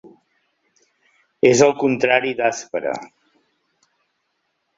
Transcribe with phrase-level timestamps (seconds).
[1.49, 2.95] És el contrari d'aspre.